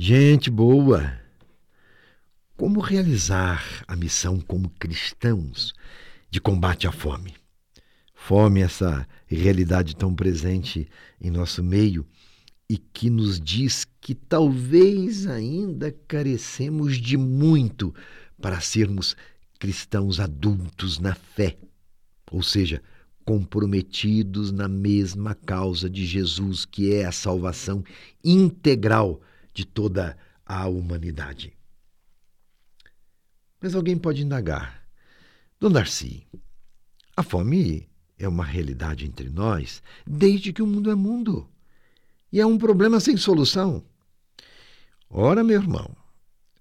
[0.00, 1.12] Gente boa!
[2.56, 5.74] Como realizar a missão como cristãos
[6.30, 7.34] de combate à fome?
[8.14, 10.88] Fome, essa realidade tão presente
[11.20, 12.06] em nosso meio
[12.70, 17.92] e que nos diz que talvez ainda carecemos de muito
[18.40, 19.16] para sermos
[19.58, 21.58] cristãos adultos na fé,
[22.30, 22.80] ou seja,
[23.24, 27.82] comprometidos na mesma causa de Jesus, que é a salvação
[28.22, 29.20] integral
[29.58, 30.16] de toda
[30.46, 31.52] a humanidade.
[33.60, 34.86] Mas alguém pode indagar:
[35.58, 36.24] Dona Darcy,
[37.16, 41.48] a fome é uma realidade entre nós desde que o mundo é mundo.
[42.30, 43.82] E é um problema sem solução.
[45.10, 45.96] Ora, meu irmão,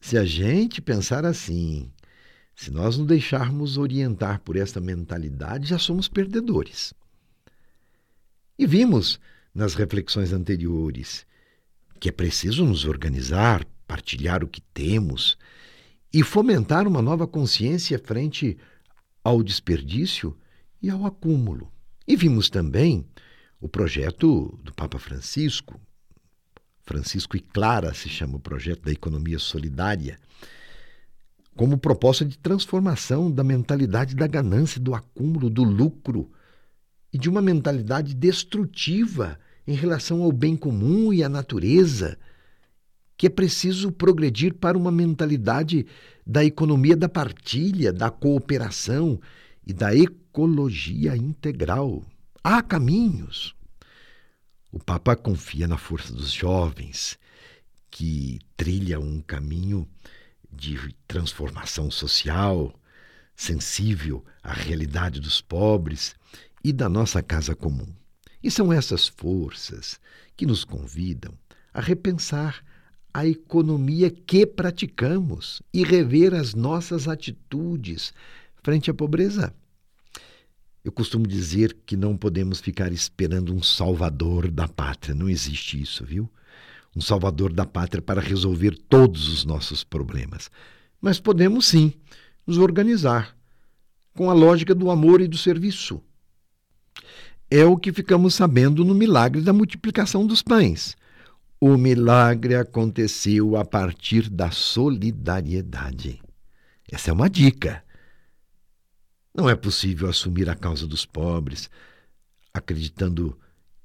[0.00, 1.92] se a gente pensar assim,
[2.56, 6.92] se nós nos deixarmos orientar por esta mentalidade, já somos perdedores.
[8.58, 9.20] E vimos
[9.54, 11.24] nas reflexões anteriores
[12.00, 15.36] que é preciso nos organizar, partilhar o que temos
[16.12, 18.56] e fomentar uma nova consciência frente
[19.22, 20.34] ao desperdício
[20.82, 21.70] e ao acúmulo.
[22.08, 23.06] E vimos também
[23.60, 25.78] o projeto do Papa Francisco,
[26.82, 30.18] Francisco e Clara se chama o projeto da economia solidária,
[31.54, 36.32] como proposta de transformação da mentalidade da ganância, do acúmulo, do lucro
[37.12, 42.18] e de uma mentalidade destrutiva em relação ao bem comum e à natureza,
[43.16, 45.86] que é preciso progredir para uma mentalidade
[46.26, 49.20] da economia da partilha, da cooperação
[49.66, 52.02] e da ecologia integral.
[52.42, 53.54] Há caminhos.
[54.72, 57.18] O Papa confia na força dos jovens,
[57.90, 59.86] que trilha um caminho
[60.50, 62.72] de transformação social,
[63.36, 66.14] sensível à realidade dos pobres
[66.62, 67.99] e da nossa casa comum.
[68.42, 70.00] E são essas forças
[70.36, 71.32] que nos convidam
[71.72, 72.64] a repensar
[73.12, 78.12] a economia que praticamos e rever as nossas atitudes
[78.62, 79.52] frente à pobreza.
[80.82, 85.14] Eu costumo dizer que não podemos ficar esperando um salvador da pátria.
[85.14, 86.30] Não existe isso, viu?
[86.94, 90.50] um salvador da pátria para resolver todos os nossos problemas.
[91.00, 91.94] Mas podemos sim
[92.46, 93.36] nos organizar
[94.14, 96.02] com a lógica do amor e do serviço.
[97.50, 100.96] É o que ficamos sabendo no milagre da multiplicação dos pães.
[101.60, 106.22] O milagre aconteceu a partir da solidariedade.
[106.90, 107.84] Essa é uma dica.
[109.34, 111.68] Não é possível assumir a causa dos pobres
[112.52, 113.38] acreditando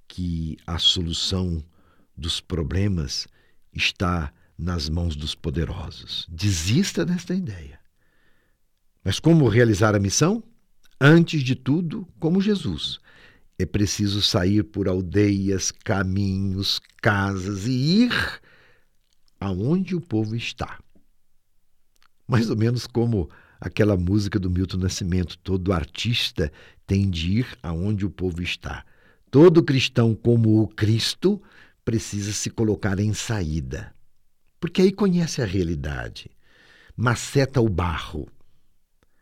[0.07, 1.63] que a solução
[2.17, 3.27] dos problemas
[3.73, 6.25] está nas mãos dos poderosos.
[6.29, 7.79] Desista desta ideia.
[9.03, 10.43] Mas como realizar a missão?
[10.99, 12.99] Antes de tudo, como Jesus.
[13.57, 18.41] É preciso sair por aldeias, caminhos, casas e ir
[19.39, 20.79] aonde o povo está.
[22.27, 23.29] Mais ou menos como
[23.59, 26.51] aquela música do Milton Nascimento: todo artista
[26.85, 28.85] tem de ir aonde o povo está.
[29.31, 31.41] Todo cristão, como o Cristo,
[31.83, 33.93] precisa se colocar em saída.
[34.59, 36.31] Porque aí conhece a realidade,
[36.95, 38.27] maceta o barro,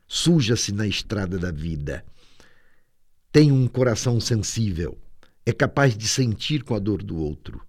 [0.07, 2.05] suja-se na estrada da vida,
[3.33, 4.95] tem um coração sensível,
[5.43, 7.65] é capaz de sentir com a dor do outro.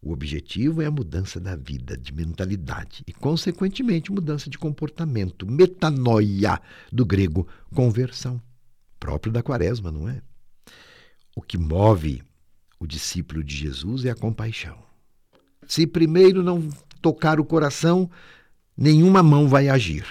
[0.00, 5.44] O objetivo é a mudança da vida, de mentalidade e, consequentemente, mudança de comportamento.
[5.44, 6.60] Metanoia,
[6.92, 8.40] do grego conversão,
[9.00, 10.22] próprio da quaresma, não é?
[11.34, 12.22] O que move
[12.78, 14.78] o discípulo de Jesus é a compaixão.
[15.66, 16.68] Se primeiro não
[17.00, 18.08] tocar o coração,
[18.76, 20.06] nenhuma mão vai agir.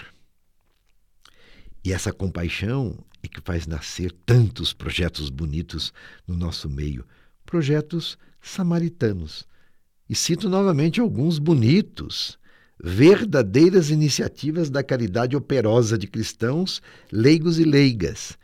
[1.83, 5.93] E essa compaixão é que faz nascer tantos projetos bonitos
[6.27, 7.05] no nosso meio
[7.51, 9.45] projetos samaritanos.
[10.09, 12.39] E cito novamente alguns bonitos,
[12.81, 18.37] verdadeiras iniciativas da caridade operosa de cristãos, leigos e leigas.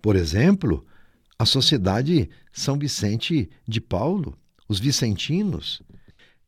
[0.00, 0.86] Por exemplo,
[1.38, 5.82] a Sociedade São Vicente de Paulo, os vicentinos,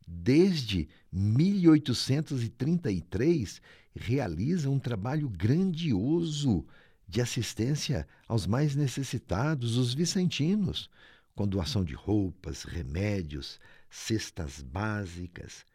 [0.05, 3.61] desde 1833
[3.95, 6.65] realiza um trabalho grandioso
[7.07, 10.89] de assistência aos mais necessitados, os vicentinos,
[11.35, 13.59] com doação de roupas, remédios,
[13.89, 15.65] cestas básicas.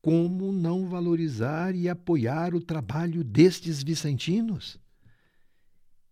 [0.00, 4.78] Como não valorizar e apoiar o trabalho destes vicentinos?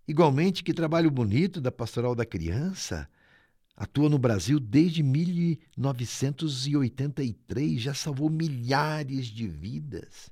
[0.08, 3.08] Igualmente, que trabalho bonito da Pastoral da Criança.
[3.76, 10.30] Atua no Brasil desde 1983, já salvou milhares de vidas.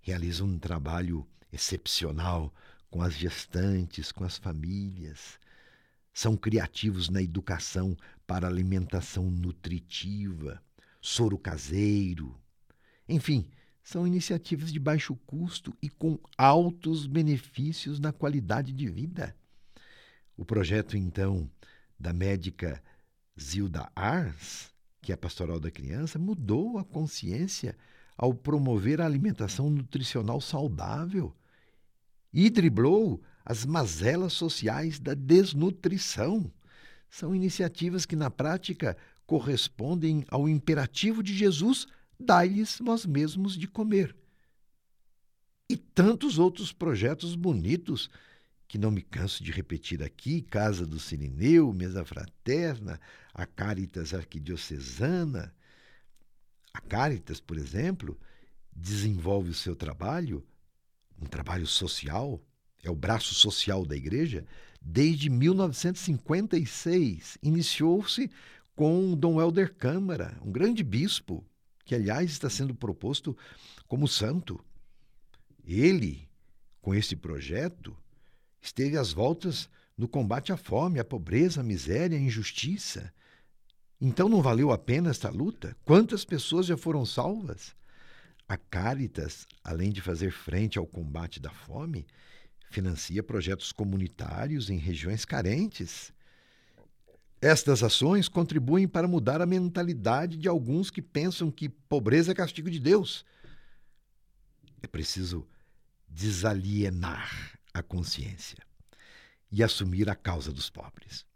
[0.00, 2.52] Realiza um trabalho excepcional
[2.90, 5.38] com as gestantes, com as famílias.
[6.12, 7.96] São criativos na educação
[8.26, 10.62] para alimentação nutritiva.
[11.00, 12.36] soro caseiro.
[13.08, 13.48] Enfim,
[13.82, 19.34] são iniciativas de baixo custo e com altos benefícios na qualidade de vida.
[20.36, 21.50] O projeto, então,
[21.98, 22.82] da médica
[23.40, 27.76] Zilda Ars, que é pastoral da criança, mudou a consciência
[28.16, 31.34] ao promover a alimentação nutricional saudável
[32.32, 36.52] e driblou as mazelas sociais da desnutrição.
[37.08, 38.96] São iniciativas que, na prática,
[39.26, 41.86] correspondem ao imperativo de Jesus:
[42.18, 44.14] dai-lhes vós mesmos de comer.
[45.70, 48.10] E tantos outros projetos bonitos
[48.66, 53.00] que não me canso de repetir aqui: Casa do Sirineu, Mesa Fraterna,
[53.32, 55.54] a Caritas Arquidiocesana.
[56.72, 58.18] A Caritas, por exemplo,
[58.70, 60.46] desenvolve o seu trabalho,
[61.20, 62.40] um trabalho social,
[62.82, 64.46] é o braço social da igreja,
[64.80, 67.36] desde 1956.
[67.42, 68.30] Iniciou-se
[68.74, 71.44] com Dom Helder Câmara, um grande bispo,
[71.84, 73.36] que aliás está sendo proposto
[73.86, 74.62] como santo.
[75.66, 76.28] Ele,
[76.80, 77.96] com esse projeto,
[78.60, 83.12] esteve às voltas no combate à fome, à pobreza, à miséria, à injustiça.
[84.00, 85.76] Então não valeu a pena esta luta?
[85.84, 87.74] Quantas pessoas já foram salvas?
[88.48, 92.06] A Caritas, além de fazer frente ao combate da fome,
[92.70, 96.14] financia projetos comunitários em regiões carentes.
[97.42, 102.70] Estas ações contribuem para mudar a mentalidade de alguns que pensam que pobreza é castigo
[102.70, 103.22] de Deus.
[104.82, 105.46] É preciso
[106.08, 108.58] desalienar a consciência
[109.52, 111.26] e assumir a causa dos pobres.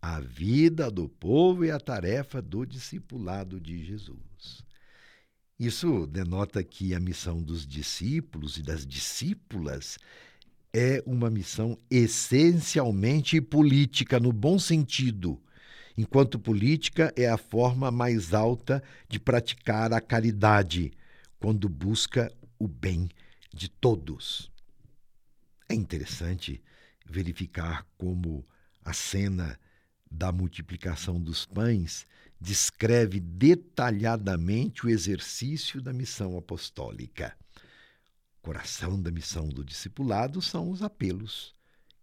[0.00, 4.67] A vida do povo é a tarefa do discipulado de Jesus.
[5.58, 9.98] Isso denota que a missão dos discípulos e das discípulas
[10.72, 15.42] é uma missão essencialmente política, no bom sentido,
[15.96, 20.92] enquanto política é a forma mais alta de praticar a caridade,
[21.40, 23.08] quando busca o bem
[23.52, 24.52] de todos.
[25.68, 26.62] É interessante
[27.04, 28.46] verificar como
[28.84, 29.58] a cena
[30.08, 32.06] da multiplicação dos pães
[32.40, 37.36] descreve detalhadamente o exercício da missão apostólica.
[38.40, 41.54] Coração da missão do discipulado são os apelos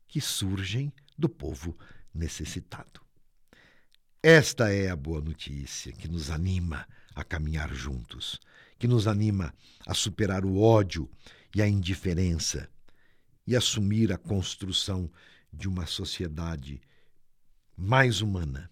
[0.08, 1.78] que surgem do povo
[2.14, 3.02] necessitado.
[4.22, 8.40] Esta é a boa notícia que nos anima a caminhar juntos,
[8.78, 9.54] que nos anima
[9.86, 11.10] a superar o ódio
[11.56, 12.70] e a indiferença
[13.48, 15.10] e assumir a construção
[15.54, 16.82] de uma sociedade
[17.78, 18.70] mais humana,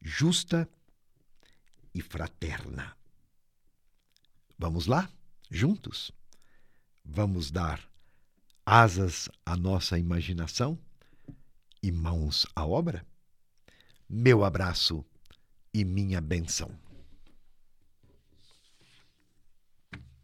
[0.00, 0.68] justa
[1.94, 2.96] e fraterna.
[4.58, 5.10] Vamos lá,
[5.50, 6.12] juntos?
[7.04, 7.80] Vamos dar
[8.64, 10.78] asas à nossa imaginação
[11.82, 13.04] e mãos à obra?
[14.08, 15.04] Meu abraço
[15.74, 16.81] e minha benção.